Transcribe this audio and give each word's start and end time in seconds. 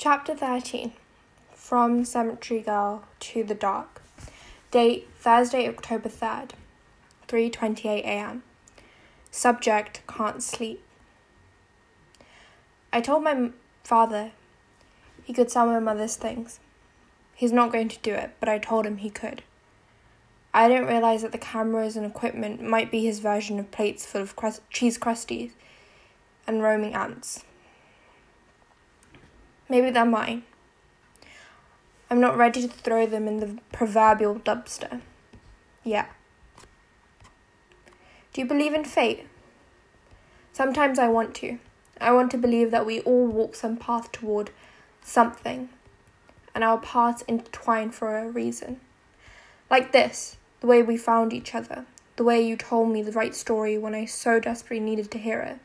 Chapter 0.00 0.36
13 0.36 0.92
From 1.52 2.04
Cemetery 2.04 2.60
Girl 2.60 3.02
to 3.18 3.42
the 3.42 3.52
Dark. 3.52 4.00
Date 4.70 5.08
Thursday, 5.18 5.68
October 5.68 6.08
3rd, 6.08 6.50
3:28 7.26 8.04
a.m. 8.04 8.44
Subject 9.32 10.02
can't 10.06 10.40
sleep. 10.40 10.84
I 12.92 13.00
told 13.00 13.24
my 13.24 13.50
father 13.82 14.30
he 15.24 15.32
could 15.32 15.50
sell 15.50 15.66
my 15.66 15.80
mother's 15.80 16.14
things. 16.14 16.60
He's 17.34 17.50
not 17.50 17.72
going 17.72 17.88
to 17.88 17.98
do 17.98 18.14
it, 18.14 18.36
but 18.38 18.48
I 18.48 18.60
told 18.60 18.86
him 18.86 18.98
he 18.98 19.10
could. 19.10 19.42
I 20.54 20.68
didn't 20.68 20.86
realize 20.86 21.22
that 21.22 21.32
the 21.32 21.38
cameras 21.38 21.96
and 21.96 22.06
equipment 22.06 22.62
might 22.62 22.92
be 22.92 23.04
his 23.04 23.18
version 23.18 23.58
of 23.58 23.72
plates 23.72 24.06
full 24.06 24.22
of 24.22 24.36
crust- 24.36 24.62
cheese 24.70 24.96
crusties 24.96 25.50
and 26.46 26.62
roaming 26.62 26.94
ants. 26.94 27.42
Maybe 29.68 29.90
they're 29.90 30.04
mine. 30.04 30.44
I'm 32.10 32.20
not 32.20 32.38
ready 32.38 32.62
to 32.62 32.68
throw 32.68 33.06
them 33.06 33.28
in 33.28 33.40
the 33.40 33.58
proverbial 33.70 34.36
dumpster. 34.36 35.02
Yeah. 35.84 36.06
Do 38.32 38.40
you 38.40 38.46
believe 38.46 38.72
in 38.72 38.84
fate? 38.84 39.26
Sometimes 40.52 40.98
I 40.98 41.08
want 41.08 41.34
to. 41.36 41.58
I 42.00 42.12
want 42.12 42.30
to 42.30 42.38
believe 42.38 42.70
that 42.70 42.86
we 42.86 43.00
all 43.00 43.26
walk 43.26 43.54
some 43.54 43.76
path 43.76 44.10
toward 44.12 44.50
something, 45.02 45.68
and 46.54 46.64
our 46.64 46.78
paths 46.78 47.22
intertwine 47.22 47.90
for 47.90 48.16
a 48.16 48.28
reason. 48.28 48.80
Like 49.70 49.92
this, 49.92 50.36
the 50.60 50.66
way 50.66 50.82
we 50.82 50.96
found 50.96 51.32
each 51.32 51.54
other, 51.54 51.84
the 52.16 52.24
way 52.24 52.40
you 52.40 52.56
told 52.56 52.90
me 52.90 53.02
the 53.02 53.12
right 53.12 53.34
story 53.34 53.76
when 53.76 53.94
I 53.94 54.04
so 54.04 54.40
desperately 54.40 54.80
needed 54.80 55.10
to 55.10 55.18
hear 55.18 55.40
it. 55.40 55.58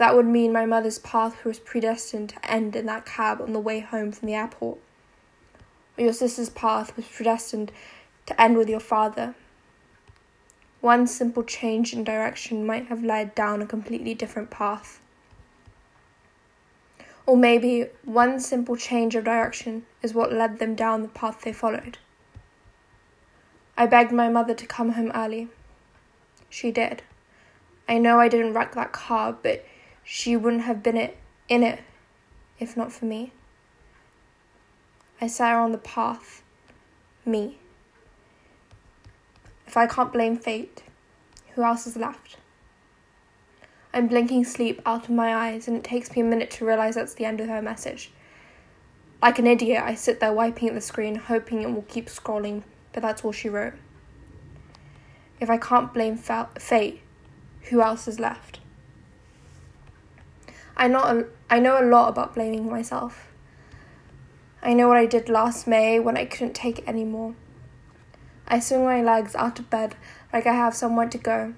That 0.00 0.16
would 0.16 0.24
mean 0.24 0.50
my 0.50 0.64
mother's 0.64 0.98
path 0.98 1.44
was 1.44 1.58
predestined 1.58 2.30
to 2.30 2.50
end 2.50 2.74
in 2.74 2.86
that 2.86 3.04
cab 3.04 3.38
on 3.42 3.52
the 3.52 3.60
way 3.60 3.80
home 3.80 4.12
from 4.12 4.28
the 4.28 4.34
airport. 4.34 4.78
Or 5.98 6.04
your 6.04 6.14
sister's 6.14 6.48
path 6.48 6.96
was 6.96 7.06
predestined 7.06 7.70
to 8.24 8.40
end 8.40 8.56
with 8.56 8.70
your 8.70 8.80
father. 8.80 9.34
One 10.80 11.06
simple 11.06 11.42
change 11.42 11.92
in 11.92 12.02
direction 12.02 12.64
might 12.64 12.86
have 12.86 13.04
led 13.04 13.34
down 13.34 13.60
a 13.60 13.66
completely 13.66 14.14
different 14.14 14.48
path. 14.48 15.02
Or 17.26 17.36
maybe 17.36 17.88
one 18.02 18.40
simple 18.40 18.76
change 18.76 19.14
of 19.14 19.24
direction 19.24 19.84
is 20.02 20.14
what 20.14 20.32
led 20.32 20.60
them 20.60 20.74
down 20.74 21.02
the 21.02 21.08
path 21.08 21.42
they 21.42 21.52
followed. 21.52 21.98
I 23.76 23.84
begged 23.84 24.12
my 24.12 24.30
mother 24.30 24.54
to 24.54 24.66
come 24.66 24.92
home 24.92 25.12
early. 25.14 25.48
She 26.48 26.70
did. 26.70 27.02
I 27.86 27.98
know 27.98 28.18
I 28.18 28.28
didn't 28.28 28.54
wreck 28.54 28.74
that 28.76 28.92
car, 28.92 29.36
but 29.42 29.62
she 30.04 30.36
wouldn't 30.36 30.62
have 30.62 30.82
been 30.82 30.96
it, 30.96 31.16
in 31.48 31.62
it 31.62 31.80
if 32.58 32.76
not 32.76 32.92
for 32.92 33.06
me. 33.06 33.32
I 35.20 35.26
set 35.26 35.50
her 35.50 35.58
on 35.58 35.72
the 35.72 35.78
path. 35.78 36.42
Me. 37.24 37.58
If 39.66 39.76
I 39.76 39.86
can't 39.86 40.12
blame 40.12 40.36
fate, 40.36 40.82
who 41.54 41.62
else 41.62 41.86
is 41.86 41.96
left? 41.96 42.36
I'm 43.92 44.06
blinking 44.06 44.44
sleep 44.44 44.80
out 44.86 45.04
of 45.04 45.10
my 45.10 45.34
eyes, 45.34 45.66
and 45.66 45.76
it 45.76 45.84
takes 45.84 46.14
me 46.14 46.22
a 46.22 46.24
minute 46.24 46.50
to 46.52 46.64
realize 46.64 46.94
that's 46.94 47.14
the 47.14 47.24
end 47.24 47.40
of 47.40 47.48
her 47.48 47.60
message. 47.60 48.12
Like 49.20 49.38
an 49.38 49.46
idiot, 49.46 49.82
I 49.82 49.94
sit 49.94 50.20
there 50.20 50.32
wiping 50.32 50.68
at 50.68 50.74
the 50.74 50.80
screen, 50.80 51.16
hoping 51.16 51.62
it 51.62 51.72
will 51.72 51.82
keep 51.82 52.06
scrolling, 52.06 52.62
but 52.92 53.02
that's 53.02 53.24
all 53.24 53.32
she 53.32 53.48
wrote. 53.48 53.74
If 55.40 55.50
I 55.50 55.56
can't 55.56 55.92
blame 55.92 56.16
fate, 56.16 57.00
who 57.62 57.82
else 57.82 58.06
is 58.06 58.20
left? 58.20 58.59
I 60.80 60.86
a, 60.86 61.26
I 61.50 61.58
know 61.58 61.78
a 61.78 61.84
lot 61.84 62.08
about 62.08 62.34
blaming 62.34 62.70
myself. 62.70 63.30
I 64.62 64.72
know 64.72 64.88
what 64.88 64.96
I 64.96 65.04
did 65.04 65.28
last 65.28 65.66
May 65.66 66.00
when 66.00 66.16
I 66.16 66.24
couldn't 66.24 66.54
take 66.54 66.78
it 66.78 66.88
anymore. 66.88 67.34
I 68.48 68.60
swing 68.60 68.86
my 68.86 69.02
legs 69.02 69.34
out 69.34 69.58
of 69.58 69.68
bed 69.68 69.94
like 70.32 70.46
I 70.46 70.54
have 70.54 70.74
somewhere 70.74 71.06
to 71.10 71.18
go. 71.18 71.52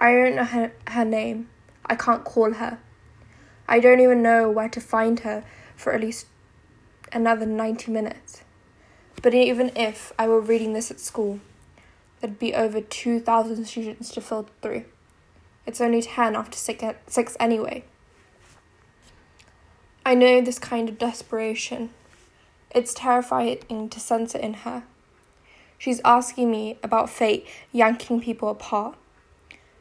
I 0.00 0.10
don't 0.10 0.34
know 0.34 0.44
her, 0.44 0.72
her 0.88 1.04
name. 1.04 1.48
I 1.86 1.94
can't 1.94 2.24
call 2.24 2.54
her. 2.54 2.80
I 3.68 3.78
don't 3.78 4.00
even 4.00 4.20
know 4.20 4.50
where 4.50 4.68
to 4.68 4.80
find 4.80 5.20
her 5.20 5.44
for 5.76 5.92
at 5.92 6.00
least 6.00 6.26
another 7.12 7.46
90 7.46 7.92
minutes. 7.92 8.42
But 9.22 9.32
even 9.32 9.70
if 9.76 10.12
I 10.18 10.26
were 10.26 10.40
reading 10.40 10.72
this 10.72 10.90
at 10.90 10.98
school, 10.98 11.38
there'd 12.20 12.40
be 12.40 12.52
over 12.52 12.80
2,000 12.80 13.64
students 13.64 14.10
to 14.10 14.20
filter 14.20 14.50
through. 14.60 14.86
It's 15.66 15.80
only 15.80 16.02
10 16.02 16.34
after 16.34 16.58
6 16.58 17.36
anyway. 17.38 17.84
I 20.12 20.14
know 20.14 20.42
this 20.42 20.58
kind 20.58 20.90
of 20.90 20.98
desperation. 20.98 21.88
It's 22.74 22.92
terrifying 22.92 23.88
to 23.88 23.98
sense 23.98 24.34
it 24.34 24.42
in 24.42 24.52
her. 24.68 24.82
She's 25.78 26.02
asking 26.04 26.50
me 26.50 26.76
about 26.82 27.08
fate 27.08 27.46
yanking 27.72 28.20
people 28.20 28.50
apart, 28.50 28.94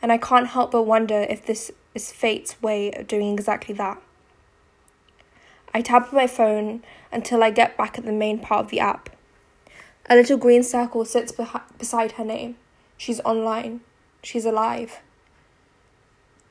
and 0.00 0.12
I 0.12 0.18
can't 0.18 0.46
help 0.46 0.70
but 0.70 0.84
wonder 0.84 1.26
if 1.28 1.44
this 1.44 1.72
is 1.96 2.12
fate's 2.12 2.62
way 2.62 2.92
of 2.92 3.08
doing 3.08 3.32
exactly 3.34 3.74
that. 3.74 4.00
I 5.74 5.82
tap 5.82 6.12
my 6.12 6.28
phone 6.28 6.84
until 7.10 7.42
I 7.42 7.50
get 7.50 7.76
back 7.76 7.98
at 7.98 8.04
the 8.04 8.12
main 8.12 8.38
part 8.38 8.66
of 8.66 8.70
the 8.70 8.78
app. 8.78 9.10
A 10.08 10.14
little 10.14 10.38
green 10.38 10.62
circle 10.62 11.04
sits 11.04 11.32
beh- 11.32 11.76
beside 11.76 12.12
her 12.12 12.24
name. 12.24 12.54
She's 12.96 13.18
online. 13.22 13.80
She's 14.22 14.44
alive. 14.44 15.00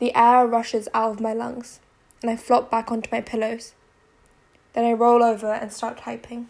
The 0.00 0.12
air 0.16 0.48
rushes 0.48 0.88
out 0.92 1.12
of 1.12 1.20
my 1.20 1.32
lungs 1.32 1.78
and 2.22 2.30
I 2.30 2.36
flop 2.36 2.70
back 2.70 2.90
onto 2.90 3.08
my 3.10 3.20
pillows. 3.20 3.74
Then 4.72 4.84
I 4.84 4.92
roll 4.92 5.22
over 5.22 5.52
and 5.52 5.72
start 5.72 5.98
typing. 5.98 6.48